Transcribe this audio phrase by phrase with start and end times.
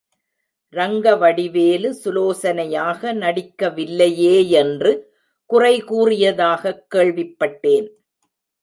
[0.73, 5.13] ரங்கவடிவேலு சுலோசனையாக நடிக்க வில்லையே யென்று
[5.45, 7.87] குறை கூறியதாகக் கேள்விப்பட்டேன்.